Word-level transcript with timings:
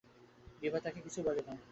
বিভা 0.61 0.79
তাঁহাকে 0.79 1.01
বলে 1.27 1.41
নাই। 1.47 1.57